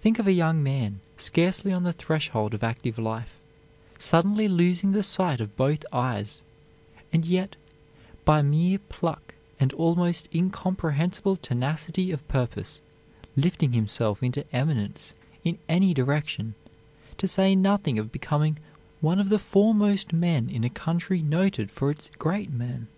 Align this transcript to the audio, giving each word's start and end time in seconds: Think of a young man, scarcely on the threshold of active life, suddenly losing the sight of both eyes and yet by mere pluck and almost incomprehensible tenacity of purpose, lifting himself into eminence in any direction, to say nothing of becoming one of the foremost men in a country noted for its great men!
Think 0.00 0.18
of 0.18 0.26
a 0.26 0.32
young 0.34 0.62
man, 0.62 1.00
scarcely 1.16 1.72
on 1.72 1.82
the 1.82 1.94
threshold 1.94 2.52
of 2.52 2.62
active 2.62 2.98
life, 2.98 3.38
suddenly 3.96 4.46
losing 4.46 4.92
the 4.92 5.02
sight 5.02 5.40
of 5.40 5.56
both 5.56 5.82
eyes 5.90 6.42
and 7.10 7.24
yet 7.24 7.56
by 8.26 8.42
mere 8.42 8.78
pluck 8.78 9.32
and 9.58 9.72
almost 9.72 10.28
incomprehensible 10.34 11.36
tenacity 11.36 12.10
of 12.10 12.28
purpose, 12.28 12.82
lifting 13.34 13.72
himself 13.72 14.22
into 14.22 14.44
eminence 14.54 15.14
in 15.42 15.56
any 15.70 15.94
direction, 15.94 16.54
to 17.16 17.26
say 17.26 17.56
nothing 17.56 17.98
of 17.98 18.12
becoming 18.12 18.58
one 19.00 19.18
of 19.18 19.30
the 19.30 19.38
foremost 19.38 20.12
men 20.12 20.50
in 20.50 20.64
a 20.64 20.68
country 20.68 21.22
noted 21.22 21.70
for 21.70 21.90
its 21.90 22.10
great 22.18 22.50
men! 22.52 22.88